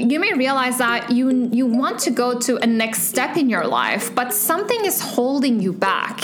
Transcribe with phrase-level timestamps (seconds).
[0.00, 3.66] you may realize that you you want to go to a next step in your
[3.66, 6.22] life, but something is holding you back.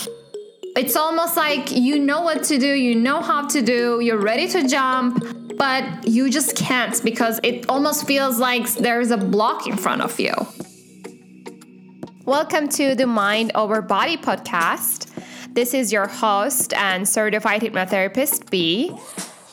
[0.77, 4.49] It's almost like you know what to do, you know how to do, you're ready
[4.49, 5.23] to jump,
[5.57, 10.19] but you just can't because it almost feels like there's a block in front of
[10.19, 10.35] you.
[12.25, 15.09] Welcome to the Mind Over Body podcast.
[15.55, 18.93] This is your host and certified hypnotherapist, B.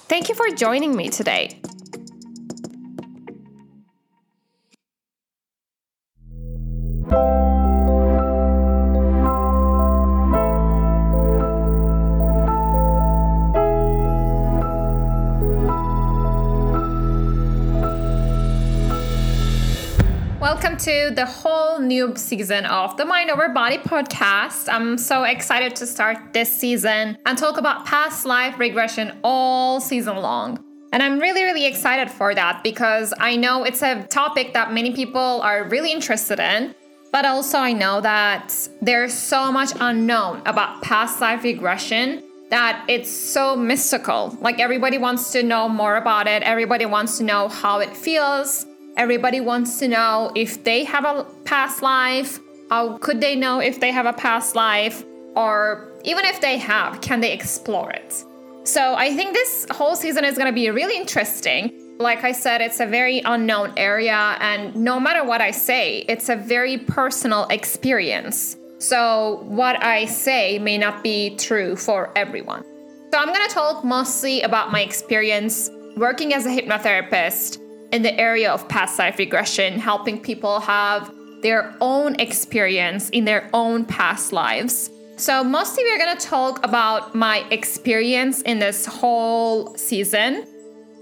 [0.08, 1.62] Thank you for joining me today.
[20.73, 24.68] Welcome to the whole new season of the Mind Over Body podcast.
[24.73, 30.15] I'm so excited to start this season and talk about past life regression all season
[30.15, 30.63] long.
[30.91, 34.95] And I'm really, really excited for that because I know it's a topic that many
[34.95, 36.73] people are really interested in.
[37.11, 43.11] But also, I know that there's so much unknown about past life regression that it's
[43.11, 44.35] so mystical.
[44.41, 48.65] Like, everybody wants to know more about it, everybody wants to know how it feels
[48.95, 52.39] Everybody wants to know if they have a past life.
[52.69, 55.03] How could they know if they have a past life?
[55.36, 58.23] Or even if they have, can they explore it?
[58.66, 61.97] So I think this whole season is going to be really interesting.
[61.99, 66.30] Like I said, it's a very unknown area, and no matter what I say, it's
[66.30, 68.58] a very personal experience.
[68.80, 72.64] So what I say may not be true for everyone.
[73.11, 77.59] So I'm going to talk mostly about my experience working as a hypnotherapist
[77.94, 81.13] in the area of past life regression, helping people have
[81.44, 84.89] their own experience in their own past lives.
[85.16, 90.44] So, mostly we're gonna talk about my experience in this whole season.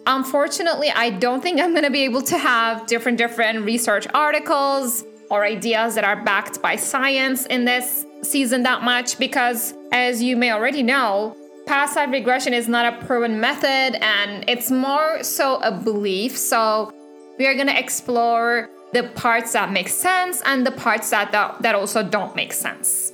[0.05, 5.45] Unfortunately, I don't think I'm gonna be able to have different different research articles or
[5.45, 10.51] ideas that are backed by science in this season that much because as you may
[10.51, 11.37] already know,
[11.71, 16.35] past life regression is not a proven method and it's more so a belief.
[16.35, 16.91] So
[17.39, 21.61] we are going to explore the parts that make sense and the parts that, that
[21.61, 23.13] that also don't make sense.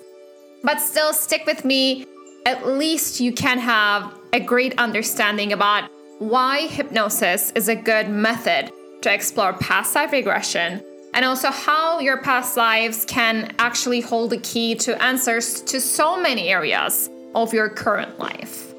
[0.64, 2.08] But still stick with me.
[2.48, 8.72] At least you can have a great understanding about why hypnosis is a good method
[9.04, 14.40] to explore past life regression and also how your past lives can actually hold the
[14.40, 17.12] key to answers to so many areas
[17.44, 18.74] of your current life.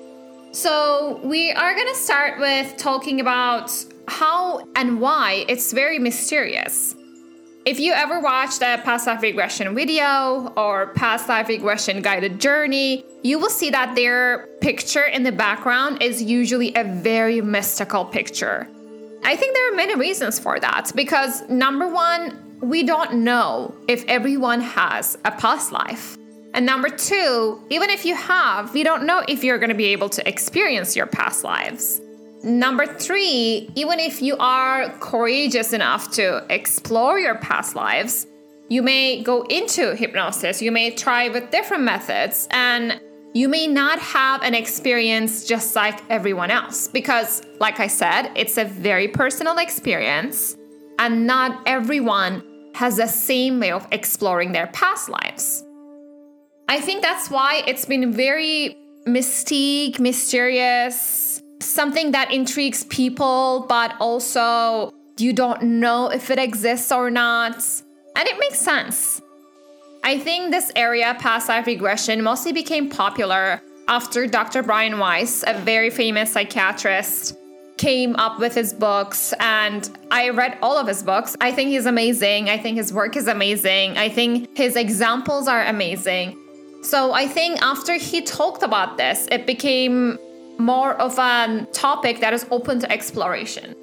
[0.52, 3.70] So, we are going to start with talking about
[4.08, 6.94] how and why it's very mysterious.
[7.64, 13.04] If you ever watched a past life regression video or past life regression guided journey,
[13.22, 18.66] you will see that their picture in the background is usually a very mystical picture.
[19.22, 24.04] I think there are many reasons for that because number one, we don't know if
[24.06, 26.16] everyone has a past life.
[26.58, 29.92] And number two, even if you have, we don't know if you're going to be
[29.92, 32.00] able to experience your past lives.
[32.42, 38.26] Number three, even if you are courageous enough to explore your past lives,
[38.68, 43.00] you may go into hypnosis, you may try with different methods, and
[43.34, 46.88] you may not have an experience just like everyone else.
[46.88, 50.56] Because, like I said, it's a very personal experience,
[50.98, 52.42] and not everyone
[52.74, 55.62] has the same way of exploring their past lives.
[56.68, 64.92] I think that's why it's been very mystique, mysterious, something that intrigues people, but also
[65.18, 67.56] you don't know if it exists or not.
[68.16, 69.22] And it makes sense.
[70.04, 74.62] I think this area, past life regression, mostly became popular after Dr.
[74.62, 77.34] Brian Weiss, a very famous psychiatrist,
[77.78, 81.36] came up with his books and I read all of his books.
[81.40, 82.50] I think he's amazing.
[82.50, 83.96] I think his work is amazing.
[83.96, 86.36] I think his examples are amazing.
[86.82, 90.18] So I think after he talked about this, it became
[90.58, 93.74] more of a topic that is open to exploration.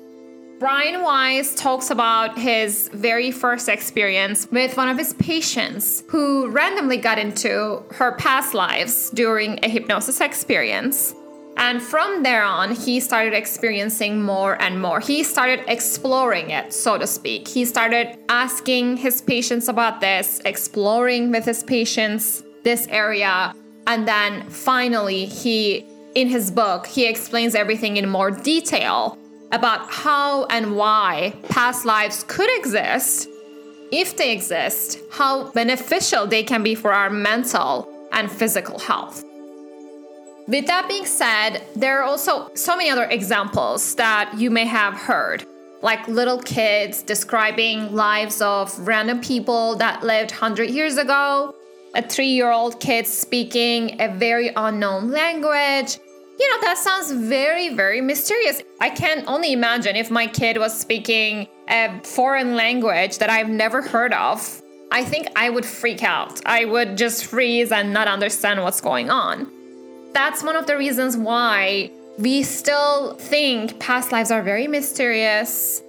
[0.57, 6.95] Brian Weiss talks about his very first experience with one of his patients who randomly
[6.95, 11.13] got into her past lives during a hypnosis experience.
[11.57, 15.01] And from there on, he started experiencing more and more.
[15.01, 17.47] He started exploring it, so to speak.
[17.47, 23.53] He started asking his patients about this, exploring with his patients this area.
[23.87, 25.85] And then finally, he,
[26.15, 29.17] in his book, he explains everything in more detail
[29.53, 33.29] about how and why past lives could exist,
[33.91, 39.23] if they exist, how beneficial they can be for our mental and physical health.
[40.47, 44.95] With that being said, there are also so many other examples that you may have
[44.95, 45.45] heard.
[45.85, 51.53] like little kids describing lives of random people that lived 100 years ago,
[51.95, 55.97] a three year old kid speaking a very unknown language.
[56.37, 58.61] You know, that sounds very, very mysterious.
[58.81, 63.81] I can only imagine if my kid was speaking a foreign language that I've never
[63.81, 64.61] heard of.
[64.91, 66.45] I think I would freak out.
[66.45, 69.49] I would just freeze and not understand what's going on.
[70.13, 75.81] That's one of the reasons why we still think past lives are very mysterious.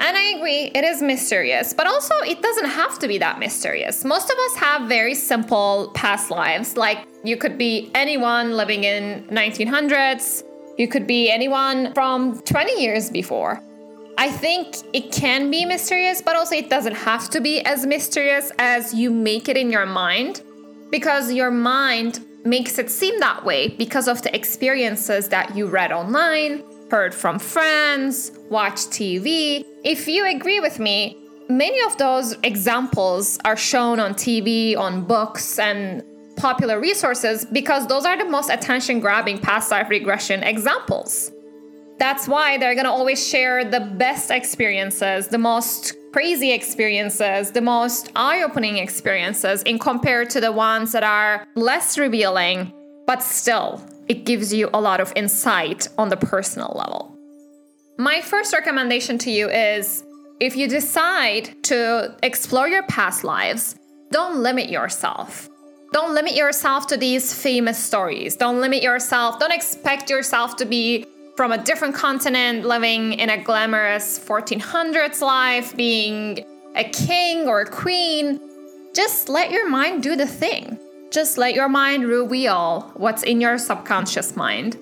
[0.00, 4.04] And I agree, it is mysterious, but also it doesn't have to be that mysterious.
[4.04, 6.76] Most of us have very simple past lives.
[6.76, 10.44] Like you could be anyone living in 1900s,
[10.78, 13.60] you could be anyone from 20 years before.
[14.16, 18.52] I think it can be mysterious, but also it doesn't have to be as mysterious
[18.58, 20.42] as you make it in your mind
[20.90, 25.92] because your mind makes it seem that way because of the experiences that you read
[25.92, 29.64] online, heard from friends, watched TV.
[29.84, 31.16] If you agree with me,
[31.48, 36.02] many of those examples are shown on TV, on books, and
[36.36, 41.32] popular resources because those are the most attention grabbing past life regression examples.
[41.98, 48.12] That's why they're gonna always share the best experiences, the most crazy experiences, the most
[48.14, 52.72] eye opening experiences, in compared to the ones that are less revealing,
[53.08, 57.16] but still, it gives you a lot of insight on the personal level.
[57.96, 60.04] My first recommendation to you is
[60.40, 63.76] if you decide to explore your past lives,
[64.12, 65.48] don't limit yourself.
[65.94, 68.36] Don't limit yourself to these famous stories.
[68.36, 69.38] Don't limit yourself.
[69.38, 75.74] Don't expect yourself to be from a different continent, living in a glamorous 1400s life,
[75.74, 76.44] being
[76.76, 78.38] a king or a queen.
[78.94, 80.78] Just let your mind do the thing.
[81.10, 84.78] Just let your mind reveal what's in your subconscious mind.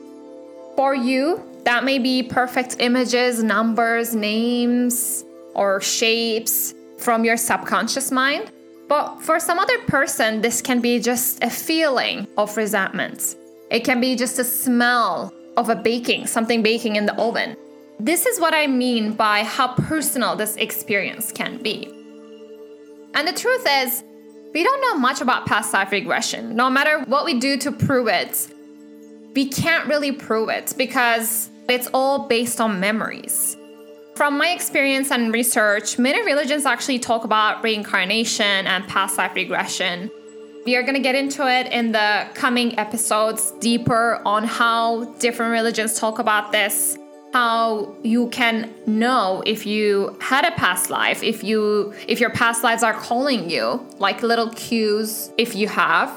[0.74, 5.24] For you, that may be perfect images, numbers, names,
[5.54, 8.50] or shapes from your subconscious mind.
[8.88, 13.36] But for some other person, this can be just a feeling of resentment.
[13.70, 17.56] It can be just a smell of a baking, something baking in the oven.
[17.98, 21.86] This is what I mean by how personal this experience can be.
[23.14, 24.04] And the truth is,
[24.54, 26.56] we don't know much about past life regression.
[26.56, 28.48] No matter what we do to prove it,
[29.34, 33.56] we can't really prove it because it's all based on memories.
[34.14, 40.10] From my experience and research, many religions actually talk about reincarnation and past life regression.
[40.64, 45.52] We are going to get into it in the coming episodes deeper on how different
[45.52, 46.96] religions talk about this,
[47.36, 52.64] how you can know if you had a past life, if you if your past
[52.64, 53.66] lives are calling you,
[53.98, 56.08] like little cues if you have.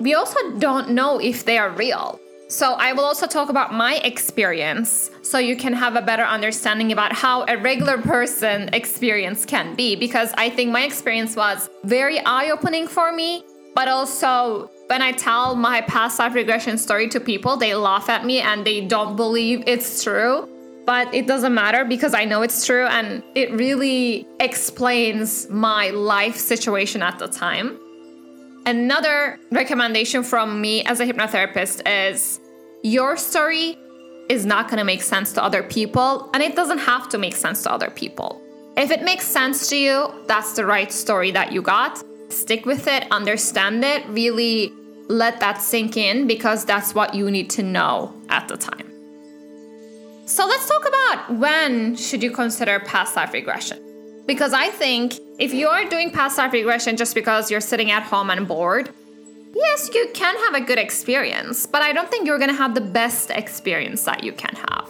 [0.00, 2.20] We also don't know if they are real.
[2.48, 6.92] So, I will also talk about my experience so you can have a better understanding
[6.92, 12.18] about how a regular person experience can be because I think my experience was very
[12.20, 13.44] eye opening for me
[13.74, 18.24] but also, when I tell my past life regression story to people, they laugh at
[18.24, 20.48] me and they don't believe it's true.
[20.86, 26.36] But it doesn't matter because I know it's true and it really explains my life
[26.36, 27.78] situation at the time.
[28.66, 32.40] Another recommendation from me as a hypnotherapist is
[32.82, 33.78] your story
[34.28, 37.36] is not going to make sense to other people, and it doesn't have to make
[37.36, 38.40] sense to other people.
[38.76, 42.02] If it makes sense to you, that's the right story that you got
[42.34, 44.72] stick with it, understand it, really
[45.08, 48.90] let that sink in because that's what you need to know at the time.
[50.26, 53.78] So let's talk about when should you consider past life regression?
[54.26, 58.02] Because I think if you are doing past life regression just because you're sitting at
[58.02, 58.88] home and bored,
[59.54, 62.74] yes, you can have a good experience, but I don't think you're going to have
[62.74, 64.88] the best experience that you can have.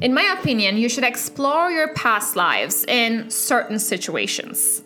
[0.00, 4.82] In my opinion, you should explore your past lives in certain situations.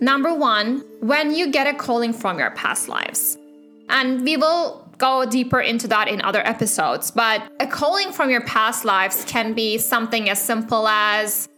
[0.00, 3.36] Number one, when you get a calling from your past lives.
[3.90, 8.42] And we will go deeper into that in other episodes, but a calling from your
[8.42, 11.48] past lives can be something as simple as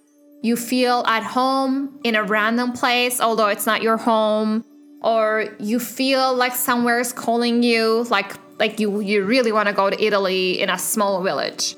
[0.42, 4.64] you feel at home in a random place, although it's not your home,
[5.02, 9.74] or you feel like somewhere is calling you, like like you you really want to
[9.74, 11.76] go to Italy in a small village.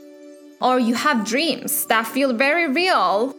[0.61, 3.35] Or you have dreams that feel very real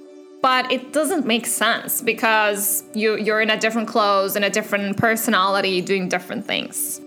[0.45, 4.95] but it doesn't make sense because you, you're in a different clothes and a different
[4.95, 7.01] personality doing different things.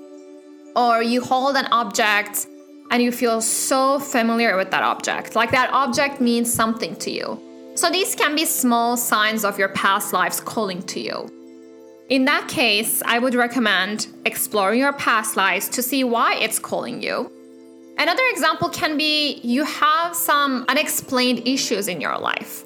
[0.78, 2.47] Or you hold an object
[2.90, 7.26] and you feel so familiar with that object, like that object means something to you.
[7.75, 11.16] So these can be small signs of your past lives calling to you.
[12.08, 17.02] In that case, I would recommend exploring your past lives to see why it's calling
[17.02, 17.30] you
[17.99, 22.64] Another example can be you have some unexplained issues in your life.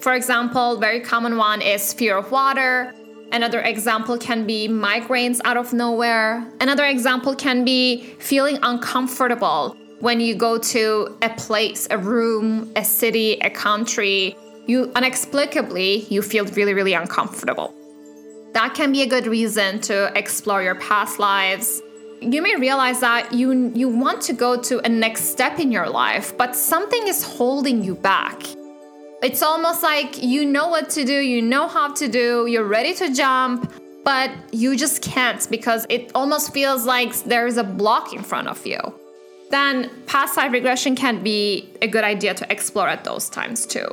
[0.00, 2.94] For example, very common one is fear of water.
[3.32, 6.44] Another example can be migraines out of nowhere.
[6.60, 12.84] Another example can be feeling uncomfortable when you go to a place, a room, a
[12.84, 14.36] city, a country.
[14.66, 17.72] You inexplicably you feel really really uncomfortable.
[18.52, 21.80] That can be a good reason to explore your past lives.
[22.20, 25.88] You may realize that you you want to go to a next step in your
[25.88, 28.42] life, but something is holding you back.
[29.22, 32.94] It's almost like you know what to do, you know how to do, you're ready
[32.94, 33.70] to jump,
[34.02, 38.66] but you just can't because it almost feels like there's a block in front of
[38.66, 38.80] you.
[39.50, 43.86] Then past life regression can be a good idea to explore at those times too.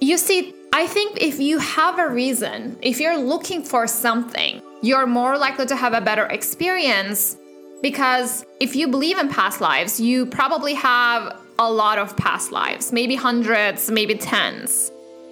[0.00, 5.06] You see, I think if you have a reason, if you're looking for something, you're
[5.06, 7.36] more likely to have a better experience
[7.82, 12.92] because if you believe in past lives, you probably have a lot of past lives,
[12.92, 14.90] maybe hundreds, maybe tens.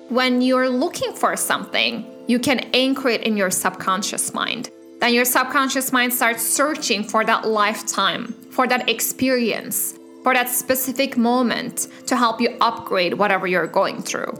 [0.08, 4.70] When you're looking for something, you can anchor it in your subconscious mind.
[5.00, 11.16] Then your subconscious mind starts searching for that lifetime, for that experience, for that specific
[11.16, 14.38] moment to help you upgrade whatever you're going through.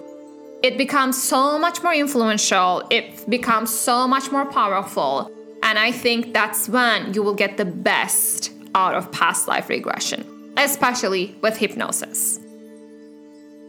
[0.63, 5.31] It becomes so much more influential, it becomes so much more powerful,
[5.63, 10.30] and I think that's when you will get the best out of past life regression
[10.65, 12.39] especially with hypnosis.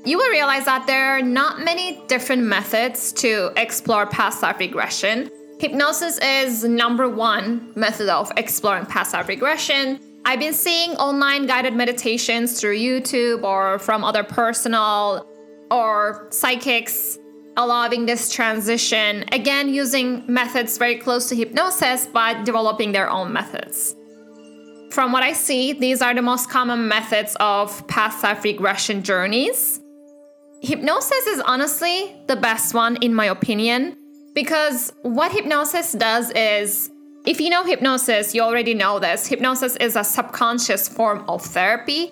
[0.03, 5.29] You will realize that there are not many different methods to explore past life regression.
[5.60, 10.00] Hypnosis is number one method of exploring past life regression.
[10.25, 15.27] I've been seeing online guided meditations through YouTube or from other personal
[15.69, 17.19] or psychics
[17.57, 23.95] allowing this transition, again, using methods very close to hypnosis, but developing their own methods.
[24.91, 29.79] From what I see, these are the most common methods of past life regression journeys.
[30.62, 33.95] Hypnosis is honestly the best one, in my opinion,
[34.36, 36.91] because what hypnosis does is
[37.25, 39.27] if you know hypnosis, you already know this.
[39.27, 42.12] Hypnosis is a subconscious form of therapy.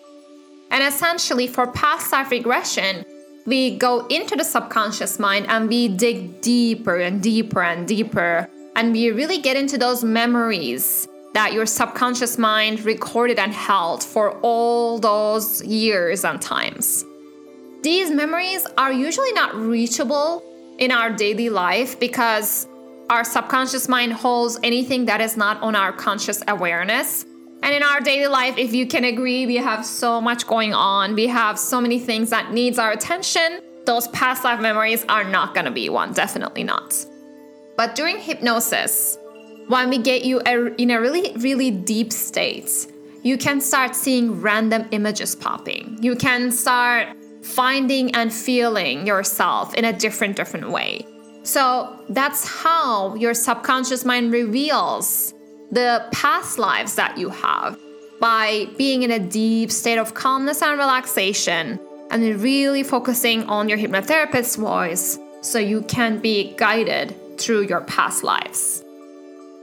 [0.72, 3.04] And essentially, for past life regression,
[3.46, 8.48] we go into the subconscious mind and we dig deeper and deeper and deeper.
[8.78, 14.32] And we really get into those memories that your subconscious mind recorded and held for
[14.40, 17.06] all those years and times.
[17.84, 20.44] These memories are usually not reachable
[20.80, 22.68] in our daily life because
[23.10, 27.26] our subconscious mind holds anything that is not on our conscious awareness.
[27.62, 31.16] And in our daily life, if you can agree, we have so much going on.
[31.16, 33.62] We have so many things that needs our attention.
[33.86, 36.94] Those past life memories are not going to be one, definitely not.
[37.76, 39.18] But during hypnosis,
[39.70, 42.88] when we get you in a really, really deep state,
[43.22, 45.96] you can start seeing random images popping.
[46.02, 51.06] You can start finding and feeling yourself in a different, different way.
[51.44, 55.36] So that's how your subconscious mind reveals
[55.72, 57.78] the past lives that you have
[58.20, 63.78] by being in a deep state of calmness and relaxation and really focusing on your
[63.78, 68.84] hypnotherapist's voice so you can be guided through your past lives.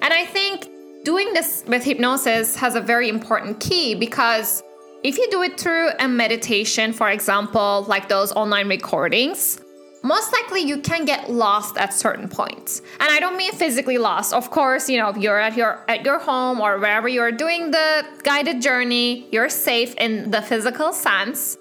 [0.03, 0.69] And I think
[1.05, 4.63] doing this with hypnosis has a very important key because
[5.03, 9.61] if you do it through a meditation, for example, like those online recordings,
[10.03, 12.81] most likely you can get lost at certain points.
[13.01, 14.33] And I don't mean physically lost.
[14.33, 17.71] Of course, you know, if you're at your at your home or wherever you're doing
[17.71, 21.59] the guided journey, you're safe in the physical sense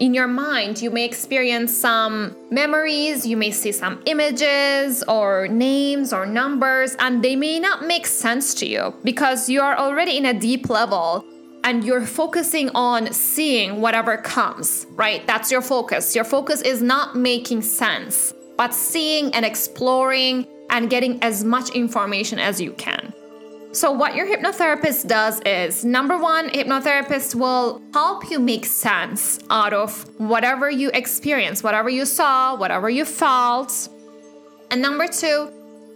[0.00, 6.12] in your mind, you may experience some memories, you may see some images or names
[6.12, 10.26] or numbers, and they may not make sense to you because you are already in
[10.26, 11.24] a deep level
[11.62, 15.26] and you're focusing on seeing whatever comes, right?
[15.26, 16.14] That's your focus.
[16.14, 22.38] Your focus is not making sense, but seeing and exploring and getting as much information
[22.38, 23.14] as you can.
[23.74, 29.72] So, what your hypnotherapist does is number one, hypnotherapist will help you make sense out
[29.72, 33.88] of whatever you experience, whatever you saw, whatever you felt.
[34.70, 35.50] And number two,